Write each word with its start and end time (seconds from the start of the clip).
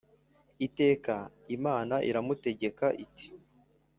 iteka 0.65 1.15
Imana 1.55 1.95
iramutegeka 2.09 2.85
iti 3.05 3.27